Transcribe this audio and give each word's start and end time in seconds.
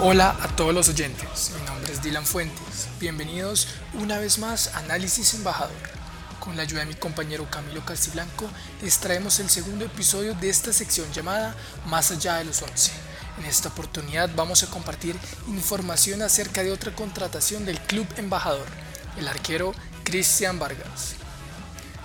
Hola 0.00 0.36
a 0.40 0.46
todos 0.54 0.72
los 0.72 0.88
oyentes, 0.88 1.50
mi 1.58 1.66
nombre 1.66 1.92
es 1.92 2.00
Dylan 2.00 2.24
Fuentes. 2.24 2.86
Bienvenidos 3.00 3.66
una 3.94 4.18
vez 4.18 4.38
más 4.38 4.68
a 4.68 4.78
Análisis 4.78 5.34
Embajador. 5.34 5.74
Con 6.38 6.56
la 6.56 6.62
ayuda 6.62 6.80
de 6.80 6.86
mi 6.86 6.94
compañero 6.94 7.50
Camilo 7.50 7.84
Castiblanco, 7.84 8.48
les 8.80 8.98
traemos 9.00 9.40
el 9.40 9.50
segundo 9.50 9.84
episodio 9.84 10.34
de 10.34 10.50
esta 10.50 10.72
sección 10.72 11.12
llamada 11.12 11.56
Más 11.86 12.12
allá 12.12 12.36
de 12.36 12.44
los 12.44 12.62
11. 12.62 12.92
En 13.40 13.46
esta 13.46 13.70
oportunidad 13.70 14.30
vamos 14.36 14.62
a 14.62 14.70
compartir 14.70 15.18
información 15.48 16.22
acerca 16.22 16.62
de 16.62 16.70
otra 16.70 16.94
contratación 16.94 17.64
del 17.64 17.80
Club 17.80 18.06
Embajador, 18.18 18.66
el 19.18 19.26
arquero 19.26 19.74
Cristian 20.04 20.60
Vargas. 20.60 21.16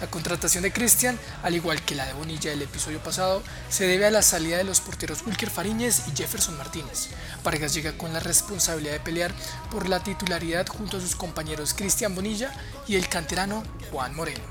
La 0.00 0.08
contratación 0.08 0.62
de 0.62 0.72
Cristian, 0.72 1.18
al 1.42 1.54
igual 1.54 1.80
que 1.82 1.94
la 1.94 2.04
de 2.04 2.12
Bonilla 2.12 2.50
del 2.50 2.60
episodio 2.60 3.02
pasado, 3.02 3.42
se 3.70 3.86
debe 3.86 4.04
a 4.04 4.10
la 4.10 4.20
salida 4.20 4.58
de 4.58 4.64
los 4.64 4.80
porteros 4.80 5.22
Ulker 5.26 5.48
Fariñez 5.48 6.02
y 6.06 6.14
Jefferson 6.14 6.58
Martínez. 6.58 7.08
Vargas 7.42 7.72
llega 7.72 7.96
con 7.96 8.12
la 8.12 8.20
responsabilidad 8.20 8.92
de 8.92 9.00
pelear 9.00 9.32
por 9.70 9.88
la 9.88 10.02
titularidad 10.02 10.66
junto 10.66 10.98
a 10.98 11.00
sus 11.00 11.16
compañeros 11.16 11.72
Cristian 11.72 12.14
Bonilla 12.14 12.52
y 12.86 12.96
el 12.96 13.08
canterano 13.08 13.62
Juan 13.90 14.14
Moreno. 14.14 14.44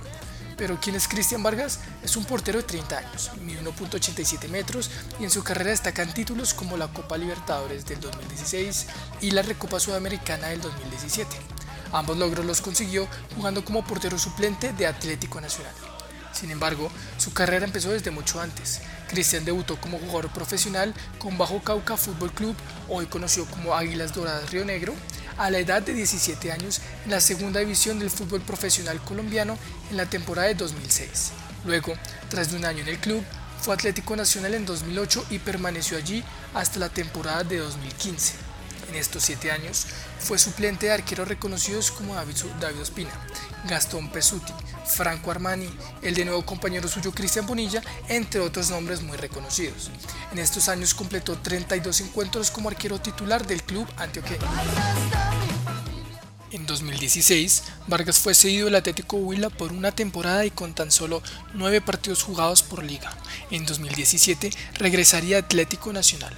Pero 0.57 0.79
¿quién 0.81 0.95
es 0.95 1.07
Cristian 1.07 1.43
Vargas? 1.43 1.79
Es 2.01 2.15
un 2.15 2.25
portero 2.25 2.57
de 2.57 2.63
30 2.63 2.97
años, 2.97 3.31
mide 3.41 3.61
1.87 3.61 4.49
metros 4.49 4.89
y 5.19 5.25
en 5.25 5.29
su 5.29 5.43
carrera 5.43 5.69
destacan 5.71 6.11
títulos 6.11 6.55
como 6.55 6.75
la 6.75 6.87
Copa 6.87 7.17
Libertadores 7.17 7.85
del 7.85 7.99
2016 7.99 8.87
y 9.21 9.31
la 9.31 9.43
Recopa 9.43 9.79
Sudamericana 9.79 10.47
del 10.47 10.61
2017. 10.61 11.54
Ambos 11.91 12.17
logros 12.17 12.45
los 12.45 12.61
consiguió 12.61 13.07
jugando 13.35 13.63
como 13.63 13.85
portero 13.85 14.17
suplente 14.17 14.73
de 14.73 14.87
Atlético 14.87 15.41
Nacional. 15.41 15.73
Sin 16.35 16.51
embargo, 16.51 16.91
su 17.17 17.33
carrera 17.33 17.65
empezó 17.65 17.91
desde 17.91 18.11
mucho 18.11 18.41
antes. 18.41 18.81
Cristian 19.07 19.45
debutó 19.45 19.79
como 19.79 19.99
jugador 19.99 20.29
profesional 20.31 20.93
con 21.17 21.37
Bajo 21.37 21.61
Cauca 21.61 21.95
Fútbol 21.95 22.31
Club, 22.33 22.55
hoy 22.89 23.05
conocido 23.05 23.45
como 23.45 23.73
Águilas 23.73 24.13
Doradas 24.13 24.51
Río 24.51 24.65
Negro, 24.65 24.93
a 25.37 25.49
la 25.49 25.59
edad 25.59 25.81
de 25.81 25.93
17 25.93 26.51
años 26.51 26.81
en 27.05 27.11
la 27.11 27.21
segunda 27.21 27.61
división 27.61 27.99
del 27.99 28.09
fútbol 28.09 28.41
profesional 28.41 28.99
colombiano 29.01 29.57
en 29.89 29.97
la 29.97 30.09
temporada 30.09 30.49
de 30.49 30.55
2006. 30.55 31.31
Luego, 31.65 31.93
tras 32.29 32.51
de 32.51 32.57
un 32.57 32.65
año 32.65 32.81
en 32.81 32.89
el 32.89 32.99
club, 32.99 33.23
fue 33.61 33.73
Atlético 33.73 34.15
Nacional 34.15 34.53
en 34.53 34.65
2008 34.65 35.25
y 35.29 35.39
permaneció 35.39 35.97
allí 35.97 36.23
hasta 36.53 36.79
la 36.79 36.89
temporada 36.89 37.43
de 37.43 37.57
2015. 37.57 38.44
En 38.89 38.95
estos 38.95 39.23
siete 39.23 39.51
años 39.51 39.85
fue 40.19 40.37
suplente 40.37 40.87
de 40.87 40.93
arqueros 40.93 41.27
reconocidos 41.27 41.91
como 41.91 42.15
David, 42.15 42.35
Ospina, 42.81 43.11
Gastón 43.67 44.09
Pesuti, 44.09 44.53
Franco 44.85 45.31
Armani, 45.31 45.69
el 46.01 46.13
de 46.13 46.25
nuevo 46.25 46.45
compañero 46.45 46.87
suyo 46.87 47.11
Cristian 47.11 47.45
Bonilla, 47.45 47.81
entre 48.07 48.41
otros 48.41 48.69
nombres 48.69 49.01
muy 49.01 49.17
reconocidos. 49.17 49.89
En 50.31 50.39
estos 50.39 50.69
años 50.69 50.93
completó 50.93 51.37
32 51.37 52.01
encuentros 52.01 52.51
como 52.51 52.69
arquero 52.69 52.99
titular 52.99 53.45
del 53.45 53.63
club 53.63 53.87
antioqueño. 53.97 54.45
En 56.51 56.65
2016, 56.65 57.63
Vargas 57.87 58.19
fue 58.19 58.33
cedido 58.33 58.69
al 58.69 58.75
Atlético 58.75 59.17
Huila 59.17 59.49
por 59.49 59.73
una 59.73 59.91
temporada 59.91 60.45
y 60.45 60.51
con 60.51 60.73
tan 60.73 60.89
solo 60.89 61.21
nueve 61.53 61.81
partidos 61.81 62.23
jugados 62.23 62.63
por 62.63 62.81
liga. 62.81 63.11
En 63.51 63.65
2017 63.65 64.51
regresaría 64.75 65.35
a 65.37 65.39
Atlético 65.41 65.91
Nacional. 65.91 66.33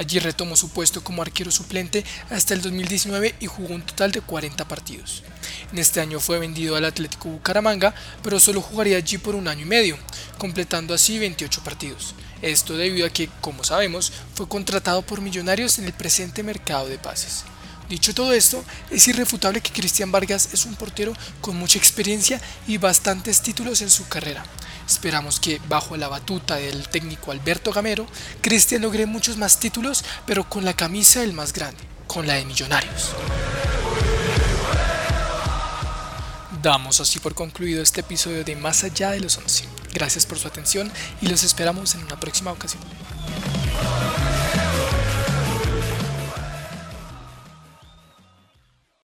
Allí 0.00 0.18
retomó 0.18 0.56
su 0.56 0.70
puesto 0.70 1.04
como 1.04 1.20
arquero 1.20 1.50
suplente 1.50 2.06
hasta 2.30 2.54
el 2.54 2.62
2019 2.62 3.34
y 3.38 3.44
jugó 3.44 3.74
un 3.74 3.82
total 3.82 4.12
de 4.12 4.22
40 4.22 4.66
partidos. 4.66 5.22
En 5.72 5.78
este 5.78 6.00
año 6.00 6.20
fue 6.20 6.38
vendido 6.38 6.74
al 6.74 6.86
Atlético 6.86 7.28
Bucaramanga, 7.28 7.94
pero 8.22 8.40
solo 8.40 8.62
jugaría 8.62 8.96
allí 8.96 9.18
por 9.18 9.34
un 9.34 9.46
año 9.46 9.60
y 9.60 9.66
medio, 9.66 9.98
completando 10.38 10.94
así 10.94 11.18
28 11.18 11.62
partidos. 11.62 12.14
Esto 12.40 12.78
debido 12.78 13.06
a 13.06 13.10
que, 13.10 13.28
como 13.42 13.62
sabemos, 13.62 14.10
fue 14.34 14.48
contratado 14.48 15.02
por 15.02 15.20
Millonarios 15.20 15.78
en 15.78 15.84
el 15.84 15.92
presente 15.92 16.42
mercado 16.42 16.88
de 16.88 16.96
pases. 16.96 17.44
Dicho 17.90 18.14
todo 18.14 18.32
esto, 18.32 18.64
es 18.90 19.06
irrefutable 19.06 19.60
que 19.60 19.72
Cristian 19.72 20.10
Vargas 20.10 20.48
es 20.54 20.64
un 20.64 20.76
portero 20.76 21.12
con 21.42 21.56
mucha 21.56 21.76
experiencia 21.76 22.40
y 22.66 22.78
bastantes 22.78 23.42
títulos 23.42 23.82
en 23.82 23.90
su 23.90 24.08
carrera. 24.08 24.46
Esperamos 24.90 25.38
que 25.38 25.60
bajo 25.68 25.96
la 25.96 26.08
batuta 26.08 26.56
del 26.56 26.88
técnico 26.88 27.30
Alberto 27.30 27.72
Gamero, 27.72 28.08
Cristian 28.40 28.82
logre 28.82 29.06
muchos 29.06 29.36
más 29.36 29.60
títulos, 29.60 30.04
pero 30.26 30.50
con 30.50 30.64
la 30.64 30.74
camisa 30.74 31.20
del 31.20 31.32
más 31.32 31.52
grande, 31.52 31.80
con 32.08 32.26
la 32.26 32.34
de 32.34 32.44
Millonarios. 32.44 33.12
Damos 36.60 37.00
así 37.00 37.20
por 37.20 37.36
concluido 37.36 37.84
este 37.84 38.00
episodio 38.00 38.42
de 38.42 38.56
Más 38.56 38.82
allá 38.82 39.12
de 39.12 39.20
los 39.20 39.38
11. 39.38 39.64
Gracias 39.94 40.26
por 40.26 40.40
su 40.40 40.48
atención 40.48 40.90
y 41.22 41.28
los 41.28 41.44
esperamos 41.44 41.94
en 41.94 42.02
una 42.02 42.18
próxima 42.18 42.50
ocasión. 42.50 42.82